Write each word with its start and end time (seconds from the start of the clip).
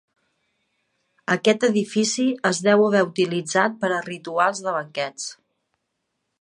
Aquest 1.35 1.65
edifici 1.67 2.25
es 2.51 2.63
deu 2.69 2.87
haver 2.87 3.03
utilitzat 3.11 3.79
per 3.85 3.93
a 3.99 4.03
rituals 4.09 4.63
de 4.69 4.77
banquets. 4.81 5.33